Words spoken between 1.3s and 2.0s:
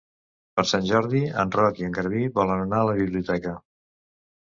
en Roc i en